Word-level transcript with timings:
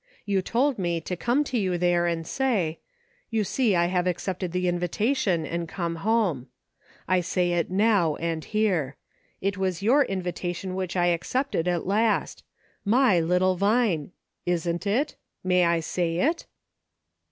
You 0.25 0.41
told 0.41 0.79
me 0.79 0.99
to 1.01 1.15
come 1.15 1.43
to 1.43 1.59
you 1.59 1.77
there 1.77 2.07
and 2.07 2.25
say,' 2.25 2.79
You 3.29 3.43
see 3.43 3.75
I 3.75 3.85
have 3.85 4.07
accepted 4.07 4.51
the 4.51 4.67
invitation, 4.67 5.45
and 5.45 5.69
come 5.69 5.97
home.' 5.97 6.47
I 7.07 7.21
say 7.21 7.51
it 7.51 7.69
now 7.69 8.15
and 8.15 8.43
here; 8.43 8.95
it 9.41 9.59
was 9.59 9.83
your 9.83 10.03
invi 10.03 10.33
tation 10.33 10.73
which 10.73 10.95
I 10.95 11.05
accepted 11.13 11.67
at 11.67 11.85
last— 11.85 12.41
my 12.97 13.19
little 13.19 13.55
Vine! 13.57 14.11
isn't 14.43 14.87
it} 14.87 15.17
May 15.43 15.65
I 15.65 15.81
say 15.81 16.15
it 16.15 16.47